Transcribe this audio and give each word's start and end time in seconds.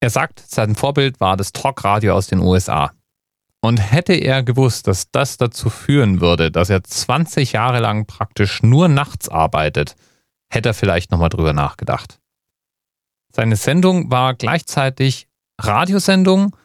Er 0.00 0.10
sagt, 0.10 0.44
sein 0.46 0.74
Vorbild 0.74 1.20
war 1.20 1.36
das 1.36 1.52
Talkradio 1.52 2.14
aus 2.14 2.28
den 2.28 2.40
USA. 2.40 2.92
Und 3.60 3.78
hätte 3.78 4.12
er 4.12 4.44
gewusst, 4.44 4.86
dass 4.86 5.10
das 5.10 5.36
dazu 5.36 5.68
führen 5.68 6.20
würde, 6.20 6.52
dass 6.52 6.70
er 6.70 6.84
20 6.84 7.52
Jahre 7.52 7.80
lang 7.80 8.06
praktisch 8.06 8.62
nur 8.62 8.86
nachts 8.86 9.28
arbeitet, 9.28 9.96
hätte 10.48 10.70
er 10.70 10.74
vielleicht 10.74 11.10
nochmal 11.10 11.28
drüber 11.28 11.52
nachgedacht. 11.52 12.20
Seine 13.34 13.56
Sendung 13.56 14.10
war 14.10 14.34
gleichzeitig 14.34 15.28
Radiosendung 15.60 16.56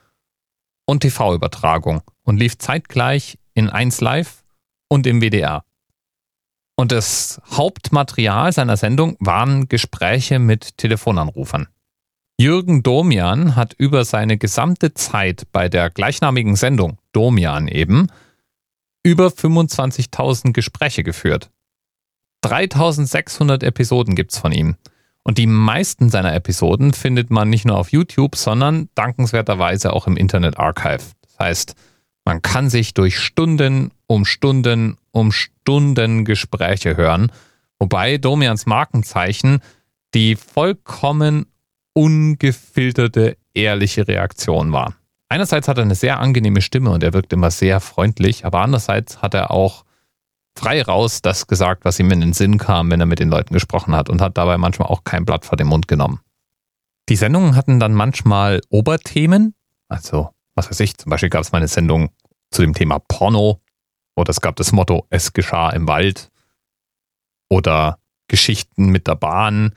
und 0.86 1.00
TV-Übertragung 1.00 2.04
und 2.22 2.38
lief 2.38 2.60
zeitgleich 2.60 3.40
in 3.56 3.70
1 3.70 4.02
Live 4.02 4.44
und 4.88 5.08
im 5.08 5.22
WDR. 5.22 5.64
Und 6.76 6.92
das 6.92 7.42
Hauptmaterial 7.50 8.52
seiner 8.52 8.78
Sendung 8.78 9.16
waren 9.20 9.68
Gespräche 9.68 10.38
mit 10.40 10.78
Telefonanrufern. 10.78 11.68
Jürgen 12.44 12.84
Domian 12.84 13.56
hat 13.56 13.74
über 13.78 14.04
seine 14.04 14.38
gesamte 14.38 14.94
Zeit 14.94 15.48
bei 15.54 15.70
der 15.70 15.90
gleichnamigen 15.90 16.58
Sendung, 16.58 16.98
Domian 17.14 17.70
eben, 17.70 18.08
über 19.02 19.28
25.000 19.28 20.52
Gespräche 20.52 21.04
geführt. 21.04 21.52
3600 22.42 23.64
Episoden 23.64 24.14
gibt's 24.14 24.38
von 24.40 24.52
ihm. 24.52 24.76
Und 25.24 25.38
die 25.38 25.48
meisten 25.48 26.10
seiner 26.10 26.36
Episoden 26.36 26.92
findet 26.92 27.30
man 27.30 27.50
nicht 27.50 27.64
nur 27.64 27.78
auf 27.78 27.94
YouTube, 27.94 28.36
sondern 28.36 28.90
dankenswerterweise 28.94 29.94
auch 29.94 30.06
im 30.06 30.18
Internet 30.18 30.60
Archive. 30.60 31.14
Das 31.22 31.40
heißt, 31.40 31.76
man 32.26 32.42
kann 32.42 32.70
sich 32.70 32.94
durch 32.94 33.20
Stunden 33.20 33.92
um 34.06 34.26
Stunden 34.26 34.98
um 35.12 35.32
Stunden 35.32 36.26
Gespräche 36.26 36.98
hören, 36.98 37.32
wobei 37.80 38.18
Domians 38.18 38.66
Markenzeichen 38.66 39.62
die 40.14 40.36
vollkommen 40.36 41.46
ungefilterte, 41.94 43.38
ehrliche 43.54 44.08
Reaktion 44.08 44.72
war. 44.72 44.96
Einerseits 45.30 45.68
hat 45.68 45.78
er 45.78 45.84
eine 45.84 45.96
sehr 45.96 46.20
angenehme 46.20 46.62
Stimme 46.62 46.92
und 46.92 47.04
er 47.04 47.14
wirkt 47.14 47.34
immer 47.34 47.52
sehr 47.52 47.80
freundlich, 47.80 48.46
aber 48.46 48.60
andererseits 48.60 49.22
hat 49.22 49.34
er 49.34 49.52
auch 49.52 49.84
frei 50.56 50.82
raus 50.82 51.22
das 51.22 51.48
gesagt, 51.48 51.86
was 51.86 52.00
ihm 52.00 52.12
in 52.12 52.22
den 52.22 52.34
Sinn 52.34 52.58
kam, 52.58 52.92
wenn 52.92 53.00
er 53.00 53.06
mit 53.06 53.20
den 53.20 53.30
Leuten 53.30 53.54
gesprochen 53.54 53.96
hat 53.96 54.10
und 54.10 54.22
hat 54.22 54.38
dabei 54.38 54.58
manchmal 54.58 54.90
auch 54.90 55.04
kein 55.04 55.26
Blatt 55.26 55.46
vor 55.46 55.58
den 55.58 55.68
Mund 55.68 55.88
genommen. 55.88 56.20
Die 57.10 57.16
Sendungen 57.16 57.56
hatten 57.56 57.80
dann 57.80 57.94
manchmal 57.94 58.62
Oberthemen, 58.70 59.56
also 59.88 60.30
was 60.56 60.70
weiß 60.70 60.80
ich, 60.82 60.98
zum 60.98 61.10
Beispiel 61.10 61.30
gab 61.30 61.42
es 61.42 61.52
mal 61.52 61.58
eine 61.58 61.68
Sendung 61.68 62.12
zu 62.52 62.62
dem 62.62 62.74
Thema 62.74 63.00
Porno 63.00 63.60
oder 64.16 64.30
es 64.30 64.42
gab 64.42 64.56
das 64.56 64.72
Motto, 64.72 65.06
es 65.10 65.34
geschah 65.34 65.72
im 65.72 65.88
Wald 65.88 66.30
oder 67.50 67.98
Geschichten 68.28 68.88
mit 68.88 69.08
der 69.08 69.16
Bahn 69.16 69.74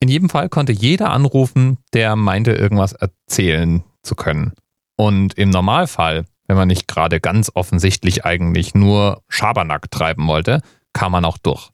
in 0.00 0.08
jedem 0.08 0.30
Fall 0.30 0.48
konnte 0.48 0.72
jeder 0.72 1.10
anrufen, 1.10 1.78
der 1.92 2.16
meinte, 2.16 2.52
irgendwas 2.52 2.92
erzählen 2.92 3.84
zu 4.02 4.14
können. 4.14 4.52
Und 4.96 5.34
im 5.34 5.50
Normalfall, 5.50 6.24
wenn 6.46 6.56
man 6.56 6.68
nicht 6.68 6.88
gerade 6.88 7.20
ganz 7.20 7.50
offensichtlich 7.54 8.24
eigentlich 8.24 8.74
nur 8.74 9.22
Schabernack 9.28 9.90
treiben 9.90 10.26
wollte, 10.26 10.62
kam 10.92 11.12
man 11.12 11.24
auch 11.24 11.38
durch. 11.38 11.70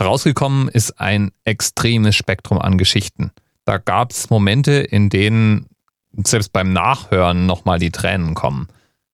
Rausgekommen 0.00 0.68
ist 0.68 1.00
ein 1.00 1.30
extremes 1.44 2.16
Spektrum 2.16 2.58
an 2.58 2.78
Geschichten. 2.78 3.30
Da 3.64 3.78
gab 3.78 4.10
es 4.10 4.28
Momente, 4.28 4.72
in 4.72 5.08
denen 5.08 5.66
selbst 6.24 6.52
beim 6.52 6.72
Nachhören 6.72 7.46
nochmal 7.46 7.78
die 7.78 7.92
Tränen 7.92 8.34
kommen. 8.34 8.68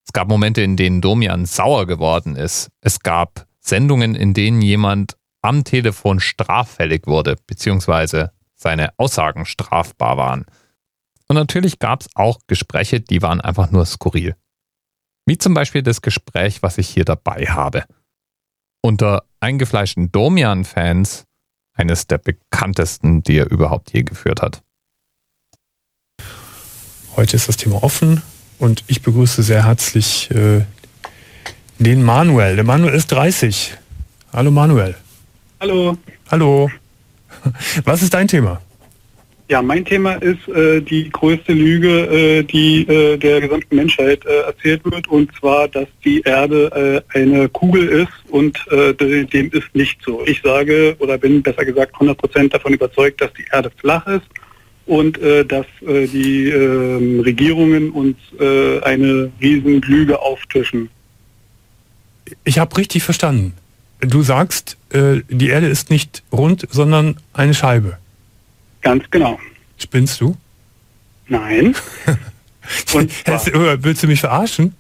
Es 0.07 0.13
gab 0.13 0.29
Momente, 0.29 0.63
in 0.63 0.77
denen 0.77 1.03
Domian 1.03 1.45
sauer 1.45 1.87
geworden 1.87 2.35
ist. 2.35 2.71
Es 2.81 3.01
gab 3.01 3.47
Sendungen, 3.61 4.15
in 4.15 4.33
denen 4.33 4.63
jemand 4.63 5.17
am 5.43 5.65
Telefon 5.65 6.19
straffällig 6.19 7.07
wurde, 7.07 7.37
beziehungsweise 7.47 8.33
seine 8.59 8.91
Aussagen 8.99 9.47
strafbar 9.47 10.17
waren. 10.17 10.45
Und 11.29 11.37
natürlich 11.37 11.79
gab 11.79 12.03
es 12.03 12.09
auch 12.15 12.41
Gespräche, 12.47 13.01
die 13.01 13.23
waren 13.23 13.41
einfach 13.41 13.71
nur 13.71 13.87
skurril. 13.87 14.35
Wie 15.27 15.39
zum 15.39 15.55
Beispiel 15.55 15.83
das 15.83 16.03
Gespräch, 16.03 16.63
was 16.63 16.79
ich 16.79 16.89
hier 16.89 17.05
dabei 17.05 17.47
habe. 17.47 17.85
Unter 18.83 19.25
eingefleischten 19.41 20.11
Domian-Fans 20.11 21.25
eines 21.75 22.07
der 22.07 22.19
bekanntesten, 22.19 23.23
die 23.23 23.39
er 23.39 23.51
überhaupt 23.51 23.93
je 23.93 24.03
geführt 24.03 24.43
hat. 24.43 24.63
Heute 27.17 27.37
ist 27.37 27.49
das 27.49 27.57
Thema 27.57 27.83
offen 27.83 28.23
und 28.59 28.85
ich 28.87 29.03
begrüße 29.03 29.43
sehr 29.43 29.67
herzlich 29.67 30.31
äh, 30.31 30.65
den 31.79 32.03
Manuel. 32.03 32.57
Der 32.57 32.65
Manuel 32.65 32.95
ist 32.95 33.13
30. 33.13 33.77
Hallo 34.33 34.51
Manuel. 34.51 34.97
Hallo. 35.61 35.99
Hallo. 36.31 36.71
Was 37.85 38.03
ist 38.03 38.15
dein 38.15 38.29
Thema? 38.29 38.61
Ja, 39.51 39.63
mein 39.63 39.83
Thema 39.83 40.15
ist 40.17 40.47
äh, 40.49 40.83
die 40.83 41.09
größte 41.09 41.55
Lüge, 41.55 41.89
äh, 41.89 42.43
die 42.43 42.83
äh, 42.87 43.17
der 43.17 43.41
gesamten 43.41 43.77
Menschheit 43.77 44.23
äh, 44.27 44.41
erzählt 44.41 44.83
wird, 44.85 45.09
und 45.09 45.35
zwar, 45.41 45.69
dass 45.69 45.89
die 46.05 46.21
Erde 46.21 47.03
äh, 47.15 47.19
eine 47.19 47.49
Kugel 47.49 47.89
ist 47.89 48.13
und 48.29 48.59
äh, 48.71 48.93
dem 48.93 49.51
ist 49.53 49.75
nicht 49.75 50.03
so. 50.05 50.23
Ich 50.27 50.43
sage 50.43 50.97
oder 50.99 51.17
bin 51.17 51.43
besser 51.43 51.65
gesagt 51.65 51.95
100% 51.97 52.51
davon 52.51 52.75
überzeugt, 52.75 53.23
dass 53.23 53.33
die 53.33 53.47
Erde 53.51 53.71
flach 53.79 54.07
ist 54.07 54.27
und 54.85 55.19
dass 55.49 55.67
die 55.83 56.49
ähm, 56.49 57.21
Regierungen 57.21 57.91
uns 57.91 58.17
eine 58.39 59.31
riesen 59.39 59.83
Lüge 59.83 60.19
auftischen. 60.19 60.89
Ich 62.45 62.59
habe 62.59 62.75
richtig 62.79 63.03
verstanden. 63.03 63.53
Du 64.01 64.23
sagst, 64.23 64.77
äh, 64.91 65.23
die 65.29 65.49
Erde 65.49 65.67
ist 65.67 65.91
nicht 65.91 66.23
rund, 66.33 66.67
sondern 66.71 67.17
eine 67.33 67.55
Scheibe. 67.55 67.99
Ganz 68.83 69.05
genau. 69.11 69.39
Spinnst 69.77 70.21
du? 70.21 70.37
Nein. 71.27 71.75
Und 72.95 73.13
zwar, 73.13 73.83
willst 73.83 74.03
du 74.03 74.07
mich 74.07 74.21
verarschen? 74.21 74.75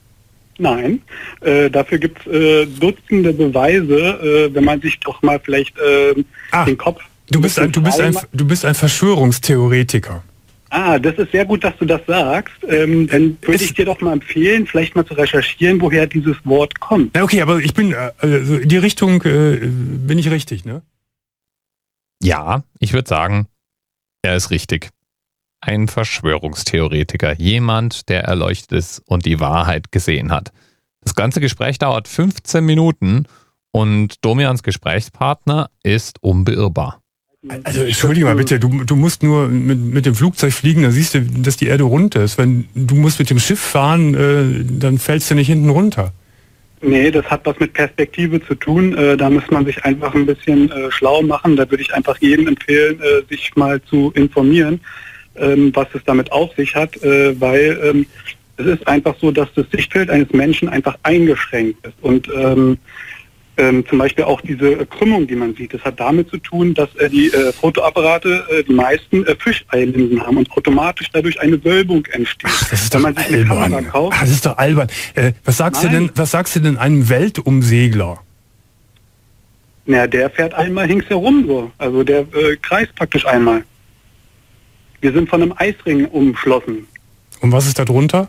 Nein, 0.58 1.02
äh, 1.40 1.70
dafür 1.70 1.98
gibt 1.98 2.26
es 2.26 2.32
äh, 2.32 2.66
Dutzende 2.66 3.32
Beweise, 3.32 3.94
äh, 3.94 4.54
wenn 4.54 4.64
man 4.64 4.80
sich 4.80 4.98
doch 4.98 5.22
mal 5.22 5.40
vielleicht 5.42 5.76
äh, 5.78 6.24
ah, 6.50 6.64
den 6.64 6.76
Kopf. 6.76 7.00
Du 7.30 7.40
bist, 7.40 7.58
ein, 7.60 7.70
du, 7.70 7.80
bist 7.80 8.00
ein, 8.00 8.16
du 8.32 8.44
bist 8.44 8.64
ein 8.64 8.74
Verschwörungstheoretiker. 8.74 10.24
Ah, 10.70 10.98
das 10.98 11.14
ist 11.16 11.32
sehr 11.32 11.44
gut, 11.44 11.64
dass 11.64 11.76
du 11.78 11.84
das 11.84 12.00
sagst. 12.06 12.54
Ähm, 12.68 13.06
dann 13.08 13.38
würde 13.40 13.64
ich 13.64 13.74
dir 13.74 13.86
doch 13.86 14.00
mal 14.00 14.12
empfehlen, 14.12 14.66
vielleicht 14.66 14.94
mal 14.94 15.06
zu 15.06 15.14
recherchieren, 15.14 15.80
woher 15.80 16.06
dieses 16.06 16.36
Wort 16.44 16.78
kommt. 16.80 17.16
Ja, 17.16 17.22
okay, 17.22 17.40
aber 17.40 17.58
ich 17.58 17.74
bin, 17.74 17.92
äh, 17.92 18.10
also 18.18 18.56
in 18.56 18.68
die 18.68 18.76
Richtung 18.76 19.22
äh, 19.22 19.56
bin 19.60 20.18
ich 20.18 20.30
richtig, 20.30 20.64
ne? 20.64 20.82
Ja, 22.22 22.64
ich 22.80 22.92
würde 22.92 23.08
sagen, 23.08 23.46
er 24.22 24.36
ist 24.36 24.50
richtig. 24.50 24.90
Ein 25.60 25.88
Verschwörungstheoretiker, 25.88 27.34
jemand, 27.34 28.08
der 28.08 28.24
erleuchtet 28.24 28.72
ist 28.72 29.00
und 29.06 29.24
die 29.24 29.40
Wahrheit 29.40 29.90
gesehen 29.90 30.30
hat. 30.30 30.52
Das 31.00 31.14
ganze 31.14 31.40
Gespräch 31.40 31.78
dauert 31.78 32.08
15 32.08 32.64
Minuten 32.64 33.26
und 33.72 34.24
Domians 34.24 34.62
Gesprächspartner 34.62 35.70
ist 35.82 36.22
unbeirrbar. 36.22 37.02
Also 37.46 37.84
entschuldige 37.84 38.26
mal 38.26 38.34
bitte, 38.34 38.58
du, 38.58 38.82
du 38.84 38.96
musst 38.96 39.22
nur 39.22 39.46
mit, 39.46 39.78
mit 39.78 40.06
dem 40.06 40.16
Flugzeug 40.16 40.52
fliegen, 40.52 40.82
dann 40.82 40.90
siehst 40.90 41.14
du, 41.14 41.20
dass 41.20 41.56
die 41.56 41.68
Erde 41.68 41.84
rund 41.84 42.16
ist. 42.16 42.36
Wenn 42.36 42.66
du 42.74 42.96
musst 42.96 43.20
mit 43.20 43.30
dem 43.30 43.38
Schiff 43.38 43.60
fahren, 43.60 44.14
äh, 44.14 44.64
dann 44.64 44.98
fällst 44.98 45.30
du 45.30 45.36
nicht 45.36 45.46
hinten 45.46 45.70
runter. 45.70 46.12
Nee, 46.80 47.12
das 47.12 47.24
hat 47.26 47.42
was 47.44 47.58
mit 47.60 47.74
Perspektive 47.74 48.44
zu 48.44 48.56
tun. 48.56 48.96
Äh, 48.96 49.16
da 49.16 49.30
muss 49.30 49.48
man 49.50 49.64
sich 49.64 49.84
einfach 49.84 50.14
ein 50.14 50.26
bisschen 50.26 50.70
äh, 50.72 50.90
schlau 50.90 51.22
machen. 51.22 51.54
Da 51.54 51.70
würde 51.70 51.82
ich 51.82 51.94
einfach 51.94 52.18
jedem 52.18 52.48
empfehlen, 52.48 53.00
äh, 53.00 53.22
sich 53.28 53.54
mal 53.54 53.80
zu 53.82 54.10
informieren, 54.16 54.80
ähm, 55.36 55.70
was 55.74 55.86
es 55.94 56.02
damit 56.04 56.32
auf 56.32 56.52
sich 56.56 56.74
hat, 56.74 57.00
äh, 57.04 57.40
weil 57.40 57.78
ähm, 57.84 58.06
es 58.56 58.66
ist 58.66 58.88
einfach 58.88 59.14
so, 59.20 59.30
dass 59.30 59.48
das 59.54 59.66
Sichtfeld 59.70 60.10
eines 60.10 60.32
Menschen 60.32 60.68
einfach 60.68 60.98
eingeschränkt 61.04 61.86
ist. 61.86 61.94
Und 62.00 62.28
ähm, 62.34 62.78
ähm, 63.58 63.84
zum 63.86 63.98
Beispiel 63.98 64.24
auch 64.24 64.40
diese 64.40 64.86
Krümmung, 64.86 65.26
die 65.26 65.34
man 65.34 65.54
sieht, 65.54 65.74
das 65.74 65.82
hat 65.82 65.98
damit 66.00 66.30
zu 66.30 66.38
tun, 66.38 66.74
dass 66.74 66.94
äh, 66.96 67.10
die 67.10 67.28
äh, 67.32 67.52
Fotoapparate, 67.52 68.44
äh, 68.50 68.62
die 68.62 68.72
meisten 68.72 69.26
äh, 69.26 69.34
Fischeilinsen 69.36 70.24
haben 70.24 70.36
und 70.38 70.50
automatisch 70.52 71.08
dadurch 71.12 71.40
eine 71.40 71.62
Wölbung 71.64 72.06
entsteht. 72.06 72.50
Ach, 72.52 72.70
das 72.70 72.82
ist 72.84 72.94
Wenn 72.94 73.48
doch 73.48 73.60
albern. 73.60 73.88
Kauft, 73.88 74.16
Ach, 74.16 74.20
das 74.20 74.30
ist 74.30 74.46
doch 74.46 74.56
albern. 74.56 74.88
Äh, 75.14 75.32
was 75.44 75.56
sagst 75.56 75.82
Nein. 75.82 75.92
du 75.92 75.98
denn? 75.98 76.10
Was 76.14 76.30
sagst 76.30 76.56
du 76.56 76.60
denn 76.60 76.78
einem 76.78 77.08
Weltumsegler? 77.08 78.20
Na, 79.86 80.06
der 80.06 80.30
fährt 80.30 80.54
einmal 80.54 80.86
hinks 80.86 81.08
herum 81.08 81.44
so. 81.46 81.70
Also 81.78 82.04
der 82.04 82.20
äh, 82.20 82.56
kreist 82.62 82.94
praktisch 82.94 83.26
einmal. 83.26 83.64
Wir 85.00 85.12
sind 85.12 85.28
von 85.28 85.42
einem 85.42 85.54
Eisring 85.56 86.06
umschlossen. 86.06 86.86
Und 87.40 87.52
was 87.52 87.66
ist 87.66 87.78
da 87.78 87.84
drunter? 87.84 88.28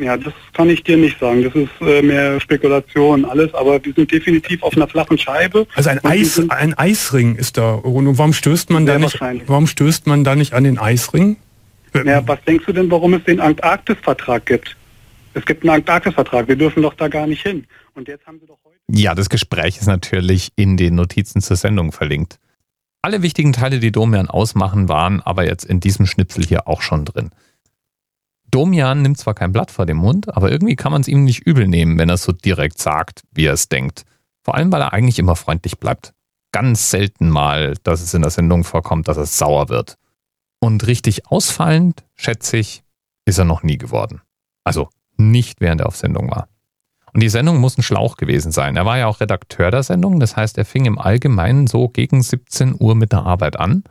Ja, 0.00 0.16
das 0.16 0.32
kann 0.54 0.70
ich 0.70 0.82
dir 0.82 0.96
nicht 0.96 1.18
sagen. 1.20 1.44
Das 1.44 1.54
ist 1.54 1.68
äh, 1.82 2.00
mehr 2.00 2.40
Spekulation 2.40 3.26
alles, 3.26 3.52
aber 3.52 3.84
wir 3.84 3.92
sind 3.92 4.10
definitiv 4.10 4.62
auf 4.62 4.74
einer 4.74 4.88
flachen 4.88 5.18
Scheibe. 5.18 5.66
Also 5.74 5.90
ein, 5.90 6.02
Eis, 6.04 6.40
ein 6.48 6.72
Eisring 6.74 7.36
ist 7.36 7.58
da. 7.58 7.74
Und 7.74 8.16
warum 8.16 8.32
stößt 8.32 8.70
man 8.70 8.86
da 8.86 8.98
nicht? 8.98 9.20
Warum 9.46 9.66
stößt 9.66 10.06
man 10.06 10.24
da 10.24 10.34
nicht 10.34 10.54
an 10.54 10.64
den 10.64 10.78
Eisring? 10.78 11.36
Ja, 12.04 12.26
was 12.26 12.38
denkst 12.46 12.64
du 12.66 12.72
denn, 12.72 12.90
warum 12.90 13.14
es 13.14 13.24
den 13.24 13.40
Antarktis-Vertrag 13.40 14.46
gibt? 14.46 14.76
Es 15.34 15.44
gibt 15.44 15.64
einen 15.64 15.70
Antarktis-Vertrag. 15.70 16.48
Wir 16.48 16.56
dürfen 16.56 16.82
doch 16.82 16.94
da 16.94 17.08
gar 17.08 17.26
nicht 17.26 17.42
hin. 17.42 17.66
Und 17.94 18.08
jetzt 18.08 18.26
haben 18.26 18.38
sie 18.40 18.46
doch 18.46 18.58
heute. 18.64 18.76
Ja, 18.88 19.14
das 19.14 19.28
Gespräch 19.28 19.76
ist 19.78 19.86
natürlich 19.86 20.52
in 20.56 20.78
den 20.78 20.94
Notizen 20.94 21.42
zur 21.42 21.56
Sendung 21.56 21.92
verlinkt. 21.92 22.38
Alle 23.02 23.22
wichtigen 23.22 23.52
Teile, 23.52 23.80
die 23.80 23.92
Domian 23.92 24.28
ausmachen, 24.28 24.88
waren 24.88 25.20
aber 25.20 25.44
jetzt 25.46 25.64
in 25.64 25.80
diesem 25.80 26.06
Schnipsel 26.06 26.44
hier 26.44 26.68
auch 26.68 26.80
schon 26.80 27.04
drin. 27.04 27.30
Domian 28.60 29.00
nimmt 29.00 29.16
zwar 29.16 29.32
kein 29.32 29.52
Blatt 29.52 29.70
vor 29.70 29.86
den 29.86 29.96
Mund, 29.96 30.36
aber 30.36 30.52
irgendwie 30.52 30.76
kann 30.76 30.92
man 30.92 31.00
es 31.00 31.08
ihm 31.08 31.24
nicht 31.24 31.46
übel 31.46 31.66
nehmen, 31.66 31.98
wenn 31.98 32.10
er 32.10 32.18
so 32.18 32.30
direkt 32.30 32.78
sagt, 32.78 33.22
wie 33.32 33.46
er 33.46 33.54
es 33.54 33.70
denkt. 33.70 34.04
Vor 34.44 34.54
allem, 34.54 34.70
weil 34.70 34.82
er 34.82 34.92
eigentlich 34.92 35.18
immer 35.18 35.34
freundlich 35.34 35.78
bleibt. 35.78 36.12
Ganz 36.52 36.90
selten 36.90 37.30
mal, 37.30 37.72
dass 37.84 38.02
es 38.02 38.12
in 38.12 38.20
der 38.20 38.30
Sendung 38.30 38.64
vorkommt, 38.64 39.08
dass 39.08 39.16
er 39.16 39.24
sauer 39.24 39.70
wird. 39.70 39.96
Und 40.60 40.86
richtig 40.86 41.26
ausfallend, 41.28 42.04
schätze 42.16 42.58
ich, 42.58 42.82
ist 43.24 43.38
er 43.38 43.46
noch 43.46 43.62
nie 43.62 43.78
geworden. 43.78 44.20
Also 44.62 44.90
nicht 45.16 45.62
während 45.62 45.80
er 45.80 45.86
auf 45.86 45.96
Sendung 45.96 46.30
war. 46.30 46.46
Und 47.14 47.22
die 47.22 47.30
Sendung 47.30 47.60
muss 47.60 47.78
ein 47.78 47.82
Schlauch 47.82 48.18
gewesen 48.18 48.52
sein. 48.52 48.76
Er 48.76 48.84
war 48.84 48.98
ja 48.98 49.06
auch 49.06 49.20
Redakteur 49.20 49.70
der 49.70 49.84
Sendung, 49.84 50.20
das 50.20 50.36
heißt, 50.36 50.58
er 50.58 50.66
fing 50.66 50.84
im 50.84 50.98
Allgemeinen 50.98 51.66
so 51.66 51.88
gegen 51.88 52.20
17 52.20 52.76
Uhr 52.78 52.94
mit 52.94 53.12
der 53.12 53.22
Arbeit 53.22 53.58
an. 53.58 53.84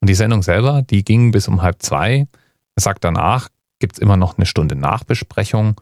Und 0.00 0.08
die 0.08 0.14
Sendung 0.14 0.44
selber, 0.44 0.82
die 0.82 1.02
ging 1.02 1.32
bis 1.32 1.48
um 1.48 1.62
halb 1.62 1.82
zwei. 1.82 2.28
Er 2.76 2.80
sagt 2.80 3.02
danach, 3.02 3.48
gibt 3.78 3.94
es 3.94 3.98
immer 3.98 4.16
noch 4.16 4.36
eine 4.36 4.46
Stunde 4.46 4.76
Nachbesprechung. 4.76 5.80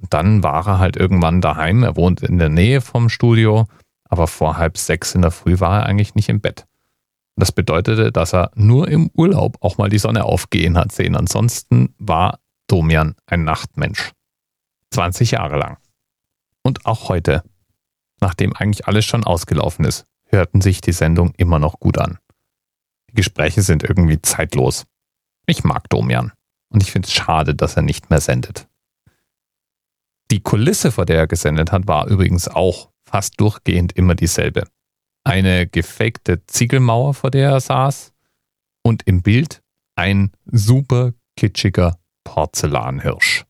Und 0.00 0.14
dann 0.14 0.42
war 0.42 0.66
er 0.66 0.78
halt 0.78 0.96
irgendwann 0.96 1.40
daheim. 1.40 1.82
Er 1.82 1.96
wohnt 1.96 2.22
in 2.22 2.38
der 2.38 2.48
Nähe 2.48 2.80
vom 2.80 3.08
Studio, 3.08 3.66
aber 4.08 4.26
vor 4.26 4.56
halb 4.56 4.78
sechs 4.78 5.14
in 5.14 5.22
der 5.22 5.30
Früh 5.30 5.60
war 5.60 5.80
er 5.80 5.86
eigentlich 5.86 6.14
nicht 6.14 6.28
im 6.28 6.40
Bett. 6.40 6.66
Das 7.36 7.52
bedeutete, 7.52 8.10
dass 8.10 8.34
er 8.34 8.50
nur 8.54 8.88
im 8.88 9.10
Urlaub 9.14 9.58
auch 9.60 9.78
mal 9.78 9.88
die 9.88 9.98
Sonne 9.98 10.24
aufgehen 10.24 10.76
hat 10.76 10.92
sehen. 10.92 11.14
Ansonsten 11.14 11.94
war 11.98 12.40
Domian 12.66 13.14
ein 13.26 13.44
Nachtmensch. 13.44 14.12
20 14.90 15.32
Jahre 15.32 15.58
lang. 15.58 15.76
Und 16.62 16.86
auch 16.86 17.08
heute, 17.08 17.42
nachdem 18.20 18.54
eigentlich 18.56 18.88
alles 18.88 19.04
schon 19.04 19.24
ausgelaufen 19.24 19.84
ist, 19.84 20.04
hörten 20.26 20.60
sich 20.60 20.80
die 20.80 20.92
Sendung 20.92 21.32
immer 21.36 21.58
noch 21.58 21.78
gut 21.78 21.98
an. 21.98 22.18
Die 23.10 23.14
Gespräche 23.14 23.62
sind 23.62 23.82
irgendwie 23.82 24.20
zeitlos. 24.20 24.86
Ich 25.46 25.64
mag 25.64 25.88
Domian 25.88 26.32
und 26.70 26.82
ich 26.82 26.92
finde 26.92 27.06
es 27.06 27.12
schade, 27.12 27.54
dass 27.54 27.76
er 27.76 27.82
nicht 27.82 28.10
mehr 28.10 28.20
sendet. 28.20 28.68
Die 30.30 30.40
Kulisse, 30.40 30.92
vor 30.92 31.06
der 31.06 31.18
er 31.18 31.26
gesendet 31.26 31.72
hat, 31.72 31.86
war 31.86 32.06
übrigens 32.06 32.48
auch 32.48 32.90
fast 33.08 33.40
durchgehend 33.40 33.92
immer 33.92 34.14
dieselbe. 34.14 34.68
Eine 35.24 35.66
gefakte 35.66 36.44
Ziegelmauer, 36.46 37.14
vor 37.14 37.30
der 37.30 37.50
er 37.50 37.60
saß 37.60 38.12
und 38.82 39.02
im 39.06 39.22
Bild 39.22 39.62
ein 39.96 40.32
super 40.44 41.14
kitschiger 41.36 41.98
Porzellanhirsch. 42.24 43.44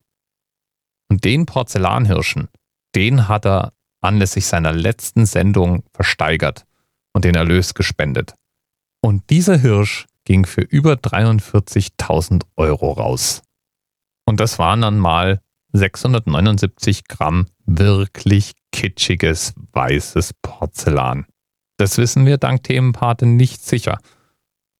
Und 1.09 1.25
den 1.25 1.45
Porzellanhirschen, 1.45 2.47
den 2.95 3.27
hat 3.27 3.45
er 3.45 3.73
anlässlich 4.01 4.45
seiner 4.45 4.71
letzten 4.71 5.25
Sendung 5.25 5.83
versteigert 5.93 6.65
und 7.13 7.25
den 7.25 7.35
Erlös 7.35 7.73
gespendet. 7.73 8.35
Und 9.01 9.29
dieser 9.29 9.57
Hirsch 9.57 10.07
ging 10.29 10.45
für 10.45 10.61
über 10.61 10.93
43.000 10.93 12.43
Euro 12.55 12.91
raus. 12.91 13.41
Und 14.25 14.39
das 14.39 14.59
waren 14.59 14.81
dann 14.81 14.99
mal 14.99 15.41
679 15.73 17.07
Gramm 17.07 17.47
wirklich 17.65 18.51
kitschiges 18.71 19.55
weißes 19.73 20.35
Porzellan. 20.43 21.25
Das 21.77 21.97
wissen 21.97 22.27
wir 22.27 22.37
dank 22.37 22.61
Themenpate 22.63 23.25
nicht 23.25 23.63
sicher. 23.63 23.97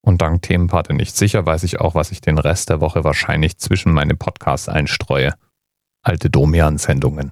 Und 0.02 0.22
dank 0.22 0.44
Themenpate 0.44 0.94
nicht 0.94 1.18
sicher 1.18 1.48
weiß 1.48 1.64
ich 1.64 1.80
auch, 1.80 1.96
was 1.96 2.12
ich 2.12 2.22
den 2.22 2.38
Rest 2.38 2.70
der 2.70 2.80
Woche 2.80 3.04
wahrscheinlich 3.04 3.58
zwischen 3.58 3.92
meine 3.92 4.14
Podcasts 4.14 4.70
einstreue. 4.70 5.34
Alte 6.04 6.30
Domian-Sendungen. 6.30 7.32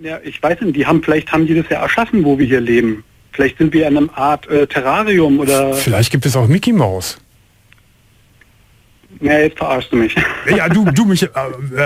Ja, 0.00 0.18
ich 0.22 0.42
weiß 0.42 0.62
nicht, 0.62 0.76
die 0.76 0.86
haben, 0.86 1.02
vielleicht 1.02 1.30
haben 1.30 1.46
die 1.46 1.54
das 1.54 1.68
ja 1.68 1.82
erschaffen, 1.82 2.24
wo 2.24 2.38
wir 2.38 2.46
hier 2.46 2.62
leben. 2.62 3.04
Vielleicht 3.32 3.58
sind 3.58 3.72
wir 3.72 3.86
in 3.86 3.96
einer 3.96 4.18
Art 4.18 4.48
äh, 4.48 4.66
Terrarium 4.66 5.38
oder. 5.38 5.74
Vielleicht 5.74 6.10
gibt 6.10 6.26
es 6.26 6.36
auch 6.36 6.48
Mickey 6.48 6.72
Mouse. 6.72 7.18
Ja, 9.20 9.38
jetzt 9.38 9.58
verarschst 9.58 9.92
du 9.92 9.96
mich. 9.96 10.14
Ja, 10.54 10.68
du, 10.68 10.84
du 10.84 11.04
mich 11.04 11.22
äh, 11.22 11.28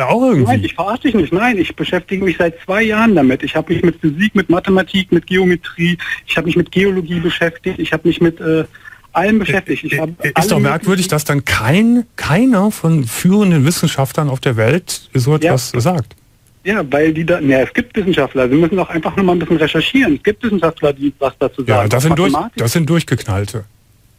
auch 0.03 0.23
irgendwie. 0.23 0.45
Nein, 0.45 0.65
ich 0.65 0.75
verarsche 0.75 1.03
dich 1.03 1.15
nicht. 1.15 1.33
Nein, 1.33 1.57
ich 1.57 1.75
beschäftige 1.75 2.25
mich 2.25 2.37
seit 2.37 2.61
zwei 2.65 2.83
Jahren 2.83 3.15
damit. 3.15 3.43
Ich 3.43 3.57
habe 3.57 3.73
mich 3.73 3.83
mit 3.83 4.01
Physik, 4.01 4.35
mit 4.35 4.51
Mathematik, 4.51 5.13
mit 5.13 5.27
Geometrie, 5.27 5.97
ich 6.27 6.37
habe 6.37 6.47
mich 6.47 6.57
mit 6.57 6.71
Geologie 6.73 7.21
beschäftigt, 7.21 7.79
ich 7.79 7.93
habe 7.93 8.09
mich 8.09 8.21
mit 8.21 8.41
äh, 8.41 8.65
allem 9.13 9.39
beschäftigt. 9.39 9.93
Äh, 9.93 10.33
ist 10.39 10.51
doch 10.51 10.59
merkwürdig, 10.59 11.09
dass 11.09 11.25
dann 11.25 11.45
kein, 11.45 12.05
keiner 12.17 12.71
von 12.71 13.05
führenden 13.05 13.65
Wissenschaftlern 13.65 14.29
auf 14.29 14.41
der 14.41 14.57
Welt 14.57 15.09
so 15.15 15.35
etwas 15.35 15.73
ja. 15.73 15.81
sagt. 15.81 16.17
Ja, 16.65 16.85
weil 16.91 17.13
die 17.13 17.25
da, 17.25 17.41
ja, 17.41 17.61
es 17.61 17.73
gibt 17.73 17.97
Wissenschaftler, 17.97 18.49
wir 18.49 18.57
müssen 18.57 18.79
auch 18.79 18.89
einfach 18.89 19.17
nur 19.17 19.25
mal 19.25 19.33
ein 19.33 19.39
bisschen 19.39 19.57
recherchieren. 19.57 20.17
Es 20.17 20.23
gibt 20.23 20.45
Wissenschaftler, 20.45 20.93
die 20.93 21.13
was 21.19 21.33
dazu 21.39 21.63
sagen. 21.63 21.83
Ja, 21.83 21.89
das 21.89 22.05
sind, 22.05 22.19
durch, 22.19 22.33
das 22.57 22.73
sind 22.73 22.89
durchgeknallte. 22.89 23.65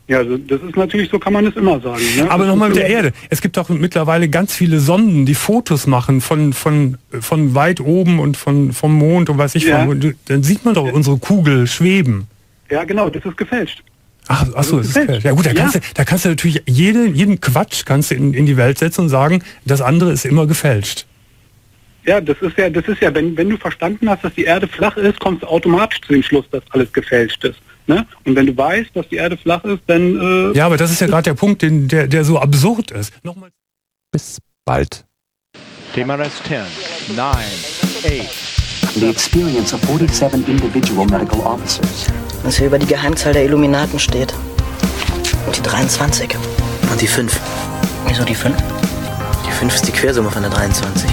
Ja, 0.07 0.17
also 0.17 0.37
das 0.37 0.61
ist 0.61 0.75
natürlich, 0.75 1.09
so 1.09 1.17
kann 1.17 1.31
man 1.31 1.45
es 1.45 1.55
immer 1.55 1.79
sagen. 1.79 2.03
Ne? 2.17 2.29
Aber 2.29 2.45
nochmal 2.45 2.69
mit 2.69 2.77
der 2.77 2.89
Erde. 2.89 3.13
Es 3.29 3.41
gibt 3.41 3.57
auch 3.57 3.69
mittlerweile 3.69 4.27
ganz 4.27 4.53
viele 4.53 4.79
Sonden, 4.79 5.25
die 5.25 5.35
Fotos 5.35 5.87
machen 5.87 6.19
von, 6.19 6.51
von, 6.51 6.97
von 7.21 7.55
weit 7.55 7.79
oben 7.79 8.19
und 8.19 8.35
von, 8.35 8.73
vom 8.73 8.93
Mond 8.93 9.29
und 9.29 9.37
weiß 9.37 9.55
ich 9.55 9.63
ja. 9.63 9.85
von. 9.85 10.15
Dann 10.25 10.43
sieht 10.43 10.65
man 10.65 10.73
doch 10.73 10.91
unsere 10.91 11.17
Kugel 11.17 11.67
schweben. 11.67 12.27
Ja, 12.69 12.83
genau, 12.83 13.09
das 13.09 13.23
ist 13.23 13.37
gefälscht. 13.37 13.81
Ach, 14.27 14.45
ach 14.55 14.63
so, 14.63 14.77
das 14.77 14.87
ist 14.87 14.95
gefälscht. 14.95 15.25
Ja 15.25 15.31
gut, 15.31 15.45
da, 15.45 15.51
ja. 15.51 15.55
Kannst 15.55 15.75
du, 15.75 15.79
da 15.93 16.03
kannst 16.03 16.25
du 16.25 16.29
natürlich 16.29 16.61
jede, 16.65 17.07
jeden 17.07 17.39
Quatsch 17.39 17.85
kannst 17.85 18.11
du 18.11 18.15
in, 18.15 18.33
in 18.33 18.45
die 18.45 18.57
Welt 18.57 18.79
setzen 18.79 19.01
und 19.01 19.09
sagen, 19.09 19.41
das 19.63 19.79
andere 19.79 20.11
ist 20.11 20.25
immer 20.25 20.47
gefälscht. 20.47 21.05
Ja, 22.05 22.19
das 22.19 22.37
ist 22.41 22.57
ja, 22.57 22.69
das 22.69 22.85
ist 22.87 23.01
ja, 23.01 23.13
wenn, 23.15 23.35
wenn 23.37 23.49
du 23.49 23.57
verstanden 23.57 24.09
hast, 24.09 24.23
dass 24.23 24.33
die 24.33 24.43
Erde 24.43 24.67
flach 24.67 24.97
ist, 24.97 25.19
kommst 25.19 25.43
du 25.43 25.47
automatisch 25.47 26.01
zu 26.01 26.13
dem 26.13 26.23
Schluss, 26.23 26.45
dass 26.51 26.63
alles 26.71 26.91
gefälscht 26.91 27.43
ist. 27.45 27.59
Ne? 27.87 28.05
Und 28.25 28.35
wenn 28.35 28.45
du 28.45 28.55
weißt, 28.55 28.91
dass 28.93 29.07
die 29.09 29.15
Erde 29.15 29.37
flach 29.37 29.63
ist, 29.63 29.81
dann... 29.87 30.51
Äh, 30.53 30.57
ja, 30.57 30.65
aber 30.65 30.77
das 30.77 30.91
ist 30.91 31.01
ja 31.01 31.07
gerade 31.07 31.23
der 31.23 31.33
Punkt, 31.33 31.61
den, 31.61 31.87
der, 31.87 32.07
der 32.07 32.23
so 32.23 32.39
absurd 32.39 32.91
ist. 32.91 33.13
Nochmal. 33.23 33.49
Bis 34.11 34.39
bald. 34.65 35.05
Thema 35.93 36.15
Rest 36.15 36.43
10, 36.47 36.59
9, 37.15 37.27
8... 37.27 38.53
The 38.95 39.09
experience 39.09 39.73
of 39.73 39.81
47 39.81 40.47
individual 40.47 41.07
medical 41.07 41.39
officers. 41.39 42.05
Was 42.43 42.57
hier 42.57 42.67
über 42.67 42.77
die 42.77 42.85
Geheimzahl 42.85 43.33
der 43.33 43.43
Illuminaten 43.45 43.97
steht. 43.97 44.33
Und 45.47 45.57
die 45.57 45.63
23. 45.63 46.29
Und 46.91 47.01
die 47.01 47.07
5. 47.07 47.39
Wieso 48.07 48.23
die 48.23 48.35
5? 48.35 48.55
Die 49.47 49.51
5 49.51 49.73
ist 49.73 49.87
die 49.87 49.91
Quersumme 49.91 50.29
von 50.29 50.43
der 50.43 50.51
23. 50.51 51.09